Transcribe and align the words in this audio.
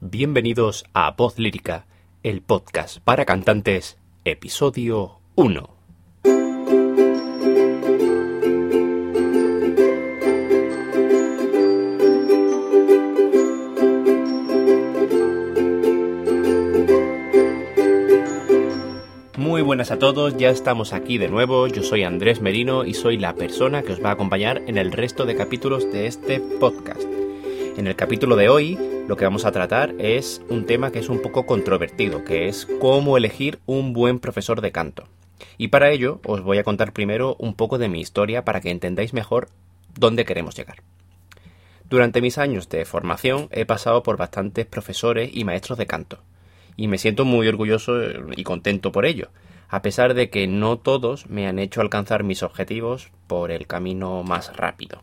Bienvenidos 0.00 0.84
a 0.94 1.10
Voz 1.10 1.40
Lírica, 1.40 1.86
el 2.22 2.40
podcast 2.40 2.98
para 3.00 3.24
cantantes, 3.24 3.98
episodio 4.24 5.18
1. 5.34 5.70
Muy 19.36 19.62
buenas 19.62 19.90
a 19.90 19.98
todos, 19.98 20.36
ya 20.36 20.50
estamos 20.50 20.92
aquí 20.92 21.18
de 21.18 21.26
nuevo, 21.26 21.66
yo 21.66 21.82
soy 21.82 22.04
Andrés 22.04 22.40
Merino 22.40 22.84
y 22.84 22.94
soy 22.94 23.18
la 23.18 23.34
persona 23.34 23.82
que 23.82 23.94
os 23.94 24.04
va 24.04 24.10
a 24.10 24.12
acompañar 24.12 24.62
en 24.68 24.78
el 24.78 24.92
resto 24.92 25.26
de 25.26 25.34
capítulos 25.34 25.90
de 25.90 26.06
este 26.06 26.38
podcast. 26.38 27.17
En 27.78 27.86
el 27.86 27.94
capítulo 27.94 28.34
de 28.34 28.48
hoy 28.48 28.76
lo 29.06 29.16
que 29.16 29.24
vamos 29.24 29.44
a 29.44 29.52
tratar 29.52 29.94
es 30.00 30.42
un 30.48 30.66
tema 30.66 30.90
que 30.90 30.98
es 30.98 31.08
un 31.08 31.22
poco 31.22 31.46
controvertido, 31.46 32.24
que 32.24 32.48
es 32.48 32.66
cómo 32.80 33.16
elegir 33.16 33.60
un 33.66 33.92
buen 33.92 34.18
profesor 34.18 34.60
de 34.60 34.72
canto. 34.72 35.04
Y 35.58 35.68
para 35.68 35.90
ello 35.90 36.20
os 36.24 36.42
voy 36.42 36.58
a 36.58 36.64
contar 36.64 36.92
primero 36.92 37.36
un 37.38 37.54
poco 37.54 37.78
de 37.78 37.88
mi 37.88 38.00
historia 38.00 38.44
para 38.44 38.60
que 38.60 38.72
entendáis 38.72 39.14
mejor 39.14 39.48
dónde 39.96 40.24
queremos 40.24 40.56
llegar. 40.56 40.82
Durante 41.88 42.20
mis 42.20 42.36
años 42.36 42.68
de 42.68 42.84
formación 42.84 43.46
he 43.52 43.64
pasado 43.64 44.02
por 44.02 44.16
bastantes 44.16 44.66
profesores 44.66 45.30
y 45.32 45.44
maestros 45.44 45.78
de 45.78 45.86
canto 45.86 46.18
y 46.76 46.88
me 46.88 46.98
siento 46.98 47.24
muy 47.24 47.46
orgulloso 47.46 47.92
y 48.34 48.42
contento 48.42 48.90
por 48.90 49.06
ello, 49.06 49.28
a 49.68 49.82
pesar 49.82 50.14
de 50.14 50.30
que 50.30 50.48
no 50.48 50.78
todos 50.78 51.30
me 51.30 51.46
han 51.46 51.60
hecho 51.60 51.80
alcanzar 51.80 52.24
mis 52.24 52.42
objetivos 52.42 53.12
por 53.28 53.52
el 53.52 53.68
camino 53.68 54.24
más 54.24 54.56
rápido. 54.56 55.00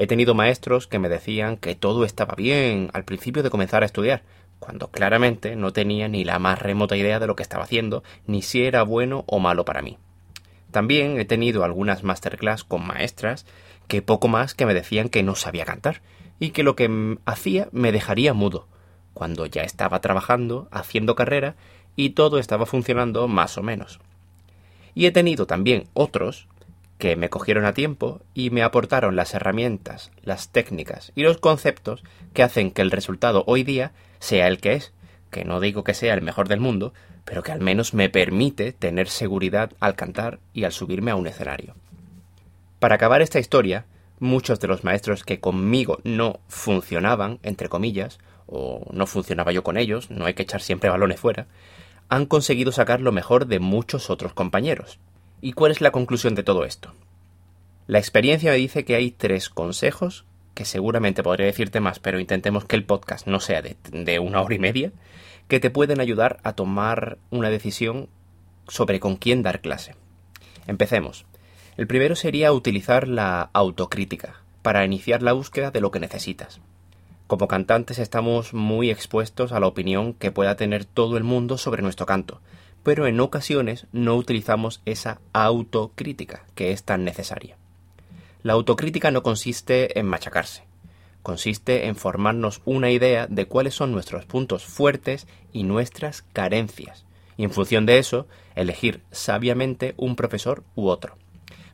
He 0.00 0.06
tenido 0.06 0.32
maestros 0.32 0.86
que 0.86 0.98
me 0.98 1.10
decían 1.10 1.58
que 1.58 1.74
todo 1.74 2.06
estaba 2.06 2.34
bien 2.34 2.88
al 2.94 3.04
principio 3.04 3.42
de 3.42 3.50
comenzar 3.50 3.82
a 3.82 3.86
estudiar, 3.86 4.22
cuando 4.58 4.88
claramente 4.88 5.56
no 5.56 5.74
tenía 5.74 6.08
ni 6.08 6.24
la 6.24 6.38
más 6.38 6.58
remota 6.58 6.96
idea 6.96 7.20
de 7.20 7.26
lo 7.26 7.36
que 7.36 7.42
estaba 7.42 7.64
haciendo, 7.64 8.02
ni 8.26 8.40
si 8.40 8.64
era 8.64 8.82
bueno 8.82 9.24
o 9.26 9.40
malo 9.40 9.66
para 9.66 9.82
mí. 9.82 9.98
También 10.70 11.20
he 11.20 11.26
tenido 11.26 11.64
algunas 11.64 12.02
masterclass 12.02 12.64
con 12.64 12.86
maestras 12.86 13.44
que 13.88 14.00
poco 14.00 14.26
más 14.26 14.54
que 14.54 14.64
me 14.64 14.72
decían 14.72 15.10
que 15.10 15.22
no 15.22 15.34
sabía 15.34 15.66
cantar 15.66 16.00
y 16.38 16.52
que 16.52 16.62
lo 16.62 16.76
que 16.76 17.18
hacía 17.26 17.68
me 17.70 17.92
dejaría 17.92 18.32
mudo, 18.32 18.68
cuando 19.12 19.44
ya 19.44 19.64
estaba 19.64 20.00
trabajando, 20.00 20.66
haciendo 20.70 21.14
carrera 21.14 21.56
y 21.94 22.10
todo 22.10 22.38
estaba 22.38 22.64
funcionando 22.64 23.28
más 23.28 23.58
o 23.58 23.62
menos. 23.62 24.00
Y 24.94 25.04
he 25.04 25.12
tenido 25.12 25.46
también 25.46 25.88
otros 25.92 26.48
que 27.00 27.16
me 27.16 27.30
cogieron 27.30 27.64
a 27.64 27.74
tiempo 27.74 28.20
y 28.34 28.50
me 28.50 28.62
aportaron 28.62 29.16
las 29.16 29.34
herramientas, 29.34 30.12
las 30.22 30.50
técnicas 30.50 31.10
y 31.16 31.22
los 31.22 31.38
conceptos 31.38 32.04
que 32.34 32.44
hacen 32.44 32.70
que 32.70 32.82
el 32.82 32.92
resultado 32.92 33.42
hoy 33.48 33.64
día 33.64 33.92
sea 34.20 34.46
el 34.46 34.60
que 34.60 34.74
es, 34.74 34.92
que 35.30 35.44
no 35.44 35.58
digo 35.58 35.82
que 35.82 35.94
sea 35.94 36.14
el 36.14 36.22
mejor 36.22 36.46
del 36.46 36.60
mundo, 36.60 36.92
pero 37.24 37.42
que 37.42 37.52
al 37.52 37.60
menos 37.60 37.94
me 37.94 38.10
permite 38.10 38.72
tener 38.72 39.08
seguridad 39.08 39.72
al 39.80 39.96
cantar 39.96 40.38
y 40.52 40.64
al 40.64 40.72
subirme 40.72 41.10
a 41.10 41.16
un 41.16 41.26
escenario. 41.26 41.74
Para 42.78 42.96
acabar 42.96 43.22
esta 43.22 43.40
historia, 43.40 43.86
muchos 44.18 44.60
de 44.60 44.68
los 44.68 44.84
maestros 44.84 45.24
que 45.24 45.40
conmigo 45.40 46.00
no 46.04 46.40
funcionaban, 46.48 47.38
entre 47.42 47.68
comillas, 47.68 48.18
o 48.46 48.86
no 48.92 49.06
funcionaba 49.06 49.52
yo 49.52 49.62
con 49.62 49.78
ellos, 49.78 50.10
no 50.10 50.26
hay 50.26 50.34
que 50.34 50.42
echar 50.42 50.60
siempre 50.60 50.90
balones 50.90 51.18
fuera, 51.18 51.46
han 52.10 52.26
conseguido 52.26 52.72
sacar 52.72 53.00
lo 53.00 53.12
mejor 53.12 53.46
de 53.46 53.58
muchos 53.58 54.10
otros 54.10 54.34
compañeros. 54.34 54.98
¿Y 55.42 55.52
cuál 55.52 55.72
es 55.72 55.80
la 55.80 55.90
conclusión 55.90 56.34
de 56.34 56.42
todo 56.42 56.64
esto? 56.64 56.92
La 57.86 57.98
experiencia 57.98 58.52
me 58.52 58.58
dice 58.58 58.84
que 58.84 58.94
hay 58.94 59.10
tres 59.10 59.48
consejos, 59.48 60.26
que 60.54 60.66
seguramente 60.66 61.22
podría 61.22 61.46
decirte 61.46 61.80
más, 61.80 61.98
pero 61.98 62.20
intentemos 62.20 62.66
que 62.66 62.76
el 62.76 62.84
podcast 62.84 63.26
no 63.26 63.40
sea 63.40 63.62
de, 63.62 64.18
una 64.18 64.42
hora 64.42 64.54
y 64.54 64.58
media, 64.58 64.92
que 65.48 65.58
te 65.58 65.70
pueden 65.70 66.00
ayudar 66.00 66.40
a 66.42 66.52
tomar 66.52 67.16
una 67.30 67.48
decisión 67.48 68.08
sobre 68.68 69.00
con 69.00 69.16
quién 69.16 69.42
dar 69.42 69.62
clase. 69.62 69.94
Empecemos. 70.66 71.24
El 71.78 71.86
primero 71.86 72.16
sería 72.16 72.52
utilizar 72.52 73.08
la 73.08 73.48
autocrítica 73.54 74.42
para 74.60 74.84
iniciar 74.84 75.22
la 75.22 75.32
búsqueda 75.32 75.70
de 75.70 75.80
lo 75.80 75.90
que 75.90 76.00
necesitas. 76.00 76.60
Como 77.26 77.48
cantantes 77.48 77.98
estamos 77.98 78.52
muy 78.52 78.90
expuestos 78.90 79.52
a 79.52 79.60
la 79.60 79.68
opinión 79.68 80.12
que 80.12 80.32
pueda 80.32 80.56
tener 80.56 80.84
todo 80.84 81.16
el 81.16 81.24
mundo 81.24 81.56
sobre 81.56 81.80
nuestro 81.80 82.04
canto, 82.04 82.40
pero 82.82 83.06
en 83.06 83.20
ocasiones 83.20 83.86
no 83.92 84.16
utilizamos 84.16 84.80
esa 84.84 85.20
autocrítica 85.32 86.44
que 86.54 86.72
es 86.72 86.84
tan 86.84 87.04
necesaria. 87.04 87.56
La 88.42 88.54
autocrítica 88.54 89.10
no 89.10 89.22
consiste 89.22 89.98
en 89.98 90.06
machacarse, 90.06 90.64
consiste 91.22 91.86
en 91.86 91.96
formarnos 91.96 92.62
una 92.64 92.90
idea 92.90 93.26
de 93.26 93.46
cuáles 93.46 93.74
son 93.74 93.92
nuestros 93.92 94.24
puntos 94.24 94.64
fuertes 94.64 95.26
y 95.52 95.64
nuestras 95.64 96.22
carencias, 96.22 97.04
y 97.36 97.44
en 97.44 97.50
función 97.50 97.86
de 97.86 97.98
eso, 97.98 98.26
elegir 98.54 99.02
sabiamente 99.10 99.94
un 99.96 100.16
profesor 100.16 100.64
u 100.74 100.88
otro. 100.88 101.16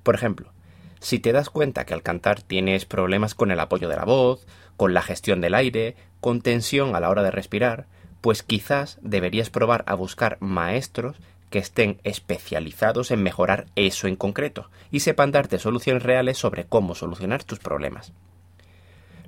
Por 0.03 0.15
ejemplo, 0.15 0.53
si 1.01 1.19
te 1.19 1.33
das 1.33 1.51
cuenta 1.51 1.85
que 1.85 1.95
al 1.95 2.03
cantar 2.03 2.43
tienes 2.43 2.85
problemas 2.85 3.35
con 3.35 3.51
el 3.51 3.61
apoyo 3.61 3.89
de 3.89 3.97
la 3.97 4.05
voz, 4.05 4.47
con 4.77 4.95
la 4.95 5.03
gestión 5.03 5.41
del 5.41 5.55
aire, 5.55 5.95
con 6.21 6.41
tensión 6.41 6.97
a 6.97 7.01
la 7.01 7.11
hora 7.11 7.23
de 7.23 7.31
respirar, 7.31 7.87
pues 8.27 8.43
quizás 8.43 8.99
deberías 9.03 9.51
probar 9.51 9.85
a 9.87 9.95
buscar 9.95 10.37
maestros 10.41 11.17
que 11.49 11.61
estén 11.61 12.01
especializados 12.03 13.13
en 13.13 13.23
mejorar 13.23 13.67
eso 13.77 14.09
en 14.09 14.17
concreto 14.17 14.69
y 14.91 14.99
sepan 14.99 15.31
darte 15.31 15.61
soluciones 15.61 16.03
reales 16.03 16.37
sobre 16.37 16.65
cómo 16.65 16.97
solucionar 16.97 17.45
tus 17.45 17.61
problemas. 17.61 18.13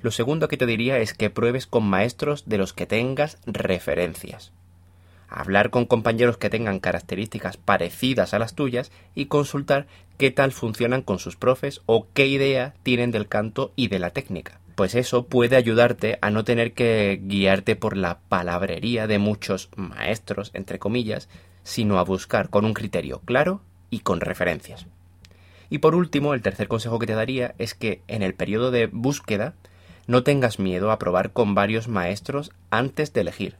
Lo 0.02 0.10
segundo 0.10 0.48
que 0.48 0.56
te 0.56 0.66
diría 0.66 0.98
es 0.98 1.14
que 1.14 1.30
pruebes 1.30 1.68
con 1.68 1.84
maestros 1.84 2.48
de 2.48 2.58
los 2.58 2.72
que 2.72 2.86
tengas 2.86 3.38
referencias. 3.46 4.50
Hablar 5.28 5.70
con 5.70 5.84
compañeros 5.84 6.36
que 6.36 6.50
tengan 6.50 6.80
características 6.80 7.56
parecidas 7.56 8.34
a 8.34 8.40
las 8.40 8.56
tuyas 8.56 8.90
y 9.14 9.26
consultar 9.26 9.86
qué 10.16 10.32
tal 10.32 10.50
funcionan 10.50 11.02
con 11.02 11.20
sus 11.20 11.36
profes 11.36 11.82
o 11.86 12.08
qué 12.14 12.26
idea 12.26 12.74
tienen 12.82 13.12
del 13.12 13.28
canto 13.28 13.72
y 13.76 13.86
de 13.86 14.00
la 14.00 14.10
técnica 14.10 14.58
pues 14.78 14.94
eso 14.94 15.26
puede 15.26 15.56
ayudarte 15.56 16.18
a 16.20 16.30
no 16.30 16.44
tener 16.44 16.72
que 16.72 17.20
guiarte 17.20 17.74
por 17.74 17.96
la 17.96 18.20
palabrería 18.28 19.08
de 19.08 19.18
muchos 19.18 19.70
maestros, 19.74 20.52
entre 20.54 20.78
comillas, 20.78 21.28
sino 21.64 21.98
a 21.98 22.04
buscar 22.04 22.48
con 22.48 22.64
un 22.64 22.74
criterio 22.74 23.20
claro 23.24 23.60
y 23.90 23.98
con 23.98 24.20
referencias. 24.20 24.86
Y 25.68 25.78
por 25.78 25.96
último, 25.96 26.32
el 26.32 26.42
tercer 26.42 26.68
consejo 26.68 27.00
que 27.00 27.08
te 27.08 27.14
daría 27.14 27.56
es 27.58 27.74
que 27.74 28.02
en 28.06 28.22
el 28.22 28.34
periodo 28.34 28.70
de 28.70 28.86
búsqueda 28.86 29.54
no 30.06 30.22
tengas 30.22 30.60
miedo 30.60 30.92
a 30.92 31.00
probar 31.00 31.32
con 31.32 31.56
varios 31.56 31.88
maestros 31.88 32.52
antes 32.70 33.12
de 33.12 33.22
elegir. 33.22 33.56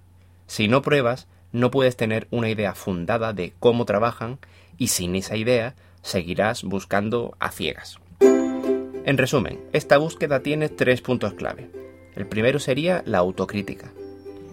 Si 0.47 0.69
no 0.69 0.83
pruebas, 0.83 1.27
no 1.51 1.73
puedes 1.73 1.97
tener 1.97 2.29
una 2.31 2.49
idea 2.49 2.77
fundada 2.77 3.33
de 3.33 3.55
cómo 3.59 3.87
trabajan 3.87 4.39
y 4.77 4.87
sin 4.87 5.17
esa 5.17 5.35
idea 5.35 5.75
seguirás 6.01 6.63
buscando 6.63 7.37
a 7.41 7.51
ciegas. 7.51 7.99
En 9.09 9.17
resumen, 9.17 9.59
esta 9.73 9.97
búsqueda 9.97 10.43
tiene 10.43 10.69
tres 10.69 11.01
puntos 11.01 11.33
clave. 11.33 11.71
El 12.15 12.27
primero 12.27 12.59
sería 12.59 13.03
la 13.07 13.17
autocrítica. 13.17 13.91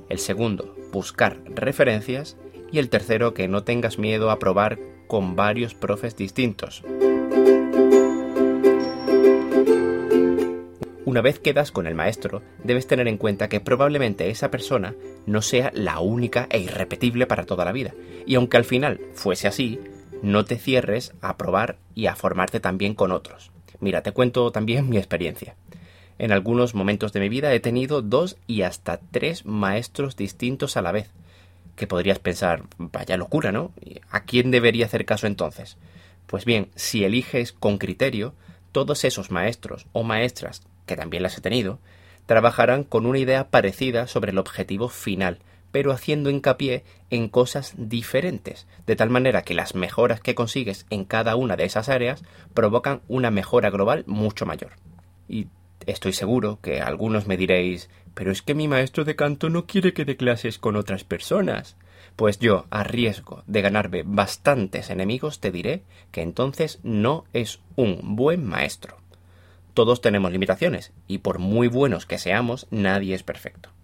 El 0.08 0.18
segundo, 0.18 0.78
buscar 0.94 1.42
referencias. 1.44 2.38
Y 2.72 2.80
el 2.80 2.88
tercero, 2.88 3.34
que 3.34 3.50
no 3.50 3.66
tengas 3.66 4.00
miedo 4.00 4.32
a 4.32 4.40
probar 4.40 4.80
con 5.08 5.36
varios 5.36 5.76
profes 5.76 6.16
distintos. 6.16 6.84
Una 11.04 11.20
vez 11.22 11.40
quedas 11.40 11.74
con 11.74 11.86
el 11.86 11.96
maestro, 11.96 12.42
debes 12.64 12.88
tener 12.88 13.10
en 13.10 13.18
cuenta 13.18 13.50
que 13.50 13.60
probablemente 13.60 14.30
esa 14.30 14.52
persona 14.52 14.96
no 15.26 15.42
sea 15.42 15.70
la 15.74 16.00
única 16.00 16.48
e 16.50 16.60
irrepetible 16.60 17.28
para 17.28 17.46
toda 17.46 17.66
la 17.66 17.74
vida. 17.74 17.94
Y 18.26 18.36
aunque 18.36 18.56
al 18.56 18.64
final 18.64 19.02
fuese 19.16 19.50
así, 19.50 19.82
no 20.22 20.46
te 20.46 20.58
cierres 20.58 21.14
a 21.20 21.36
probar 21.36 21.78
y 21.94 22.06
a 22.06 22.16
formarte 22.16 22.62
también 22.62 22.94
con 22.96 23.12
otros. 23.12 23.52
Mira, 23.80 24.02
te 24.02 24.12
cuento 24.12 24.52
también 24.52 24.90
mi 24.90 24.98
experiencia. 24.98 25.56
En 26.18 26.32
algunos 26.32 26.76
momentos 26.76 27.12
de 27.12 27.20
mi 27.20 27.30
vida 27.30 27.54
he 27.54 27.60
tenido 27.60 28.02
dos 28.02 28.38
y 28.48 28.62
hasta 28.62 29.00
tres 29.12 29.46
maestros 29.46 30.16
distintos 30.16 30.78
a 30.78 30.82
la 30.82 30.92
vez. 30.92 31.10
Que 31.76 31.88
podrías 31.88 32.20
pensar, 32.20 32.64
vaya 32.78 33.18
locura, 33.18 33.52
¿no? 33.52 33.72
¿A 34.10 34.22
quién 34.22 34.50
debería 34.50 34.86
hacer 34.86 35.06
caso 35.06 35.28
entonces? 35.28 35.78
Pues 36.26 36.46
bien, 36.46 36.70
si 36.76 37.04
eliges 37.04 37.52
con 37.52 37.78
criterio, 37.78 38.34
todos 38.72 39.04
esos 39.04 39.30
maestros 39.30 39.88
o 39.92 40.04
maestras, 40.04 40.62
que 40.86 40.96
también 40.96 41.24
las 41.24 41.38
he 41.38 41.42
tenido, 41.42 41.80
trabajarán 42.26 42.84
con 42.84 43.06
una 43.06 43.20
idea 43.20 43.50
parecida 43.50 44.08
sobre 44.08 44.32
el 44.32 44.38
objetivo 44.38 44.90
final, 44.90 45.40
pero 45.76 45.92
haciendo 45.92 46.30
hincapié 46.30 46.86
en 47.10 47.28
cosas 47.28 47.74
diferentes, 47.76 48.66
de 48.88 48.96
tal 48.96 49.10
manera 49.10 49.42
que 49.42 49.54
las 49.54 49.76
mejoras 49.76 50.22
que 50.22 50.34
consigues 50.34 50.86
en 50.90 51.04
cada 51.04 51.36
una 51.36 51.58
de 51.58 51.66
esas 51.66 51.90
áreas 51.90 52.24
provocan 52.54 53.02
una 53.10 53.30
mejora 53.30 53.70
global 53.72 54.06
mucho 54.08 54.46
mayor. 54.46 54.78
Y 55.28 55.48
estoy 55.86 56.14
seguro 56.14 56.60
que 56.62 56.80
algunos 56.80 57.28
me 57.28 57.36
diréis, 57.36 57.90
pero 58.14 58.32
es 58.32 58.42
que 58.42 58.56
mi 58.56 58.70
maestro 58.70 59.04
de 59.04 59.18
canto 59.18 59.50
no 59.50 59.66
quiere 59.66 59.94
que 59.94 60.06
dé 60.06 60.16
clases 60.16 60.60
con 60.60 60.78
otras 60.78 61.04
personas. 61.04 61.76
Pues 62.16 62.40
yo, 62.40 62.68
a 62.70 62.86
riesgo 62.86 63.44
de 63.46 63.62
ganarme 63.62 64.04
bastantes 64.06 64.90
enemigos, 64.90 65.42
te 65.42 65.52
diré 65.52 65.84
que 66.14 66.22
entonces 66.22 66.80
no 66.84 67.26
es 67.34 67.60
un 67.76 68.16
buen 68.16 68.46
maestro. 68.46 68.96
Todos 69.74 70.00
tenemos 70.00 70.32
limitaciones, 70.32 70.94
y 71.06 71.18
por 71.18 71.40
muy 71.40 71.68
buenos 71.68 72.06
que 72.06 72.18
seamos, 72.18 72.66
nadie 72.72 73.14
es 73.14 73.24
perfecto. 73.24 73.75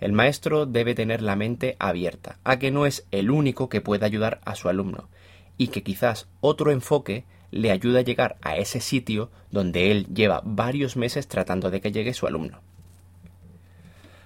El 0.00 0.12
maestro 0.12 0.64
debe 0.64 0.94
tener 0.94 1.22
la 1.22 1.36
mente 1.36 1.76
abierta 1.78 2.38
a 2.44 2.58
que 2.58 2.70
no 2.70 2.86
es 2.86 3.06
el 3.10 3.30
único 3.30 3.68
que 3.68 3.80
puede 3.80 4.06
ayudar 4.06 4.40
a 4.44 4.54
su 4.54 4.68
alumno, 4.68 5.08
y 5.56 5.68
que 5.68 5.82
quizás 5.82 6.28
otro 6.40 6.70
enfoque 6.70 7.24
le 7.50 7.70
ayude 7.70 7.98
a 7.98 8.02
llegar 8.02 8.36
a 8.42 8.56
ese 8.56 8.80
sitio 8.80 9.30
donde 9.50 9.90
él 9.90 10.06
lleva 10.14 10.42
varios 10.44 10.96
meses 10.96 11.26
tratando 11.26 11.70
de 11.70 11.80
que 11.80 11.92
llegue 11.92 12.14
su 12.14 12.26
alumno. 12.26 12.60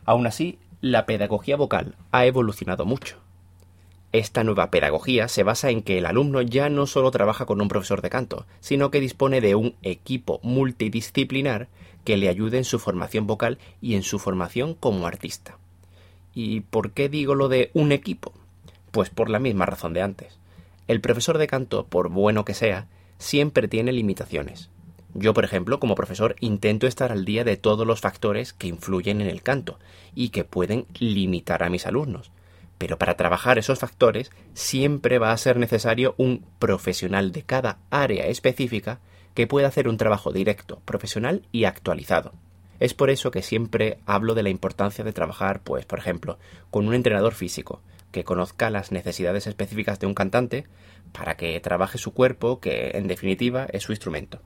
Aún 0.05 0.27
así, 0.27 0.59
la 0.81 1.07
pedagogía 1.07 1.57
vocal 1.57 1.95
ha 2.11 2.27
evolucionado 2.27 2.85
mucho. 2.85 3.19
Esta 4.11 4.45
nueva 4.45 4.71
pedagogía 4.71 5.29
se 5.29 5.43
basa 5.43 5.71
en 5.71 5.81
que 5.83 5.97
el 5.97 6.05
alumno 6.05 6.43
ya 6.43 6.69
no 6.69 6.87
solo 6.87 7.11
trabaja 7.11 7.47
con 7.47 7.63
un 7.63 7.69
profesor 7.69 8.03
de 8.03 8.11
canto, 8.11 8.47
sino 8.61 8.91
que 8.91 9.01
dispone 9.01 9.41
de 9.41 9.55
un 9.55 9.75
equipo 9.83 10.39
multidisciplinar 10.43 11.69
que 12.05 12.19
le 12.19 12.29
ayude 12.29 12.59
en 12.59 12.65
su 12.65 12.79
formación 12.79 13.27
vocal 13.27 13.59
y 13.81 13.95
en 13.95 14.03
su 14.03 14.19
formación 14.19 14.75
como 14.75 15.07
artista. 15.07 15.57
¿Y 16.35 16.61
por 16.61 16.93
qué 16.93 17.09
digo 17.09 17.35
lo 17.35 17.49
de 17.49 17.71
un 17.75 17.93
equipo? 17.93 18.33
Pues 18.91 19.11
por 19.11 19.31
la 19.31 19.39
misma 19.39 19.67
razón 19.67 19.93
de 19.93 20.03
antes. 20.03 20.39
El 20.89 21.01
profesor 21.01 21.39
de 21.39 21.47
canto, 21.47 21.87
por 21.87 22.09
bueno 22.09 22.45
que 22.45 22.55
sea, 22.55 22.89
siempre 23.19 23.69
tiene 23.69 23.93
limitaciones. 23.93 24.71
Yo, 25.15 25.35
por 25.35 25.45
ejemplo, 25.45 25.79
como 25.79 25.95
profesor, 25.95 26.37
intento 26.41 26.87
estar 26.87 27.13
al 27.13 27.25
día 27.25 27.45
de 27.45 27.57
todos 27.57 27.87
los 27.87 28.01
factores 28.01 28.53
que 28.53 28.67
influyen 28.67 29.21
en 29.21 29.29
el 29.29 29.43
canto 29.43 29.79
y 30.15 30.31
que 30.31 30.45
pueden 30.45 30.87
limitar 30.99 31.63
a 31.63 31.71
mis 31.71 31.87
alumnos 31.87 32.33
pero 32.83 32.99
para 32.99 33.17
trabajar 33.17 33.59
esos 33.59 33.79
factores 33.79 34.33
siempre 34.55 35.21
va 35.21 35.31
a 35.31 35.37
ser 35.37 35.57
necesario 35.57 36.17
un 36.19 36.45
profesional 36.59 37.31
de 37.31 37.45
cada 37.45 37.79
área 37.91 38.27
específica 38.27 38.99
que 39.35 39.47
pueda 39.47 39.69
hacer 39.69 39.87
un 39.87 39.99
trabajo 39.99 40.33
directo, 40.33 40.81
profesional 40.85 41.47
y 41.53 41.63
actualizado. 41.63 42.33
Es 42.83 42.95
por 42.95 43.11
eso 43.11 43.31
que 43.31 43.43
siempre 43.43 43.99
hablo 44.07 44.35
de 44.35 44.43
la 44.43 44.49
importancia 44.49 45.05
de 45.05 45.13
trabajar, 45.13 45.61
pues, 45.63 45.87
por 45.87 46.01
ejemplo, 46.01 46.41
con 46.73 46.89
un 46.89 46.95
entrenador 46.95 47.33
físico, 47.33 47.81
que 48.11 48.25
conozca 48.25 48.71
las 48.71 48.91
necesidades 48.91 49.47
específicas 49.47 50.01
de 50.01 50.09
un 50.09 50.15
cantante 50.15 50.65
para 51.13 51.37
que 51.37 51.61
trabaje 51.61 51.97
su 51.97 52.13
cuerpo, 52.13 52.59
que 52.59 52.91
en 52.95 53.07
definitiva 53.07 53.69
es 53.73 53.85
su 53.85 53.93
instrumento. 53.93 54.41